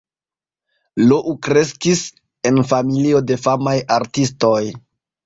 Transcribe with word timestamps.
Lou 1.11 1.35
kreskis 1.47 2.01
en 2.51 2.57
familio 2.71 3.21
de 3.33 3.39
famaj 3.43 3.75
artistoj. 3.99 4.63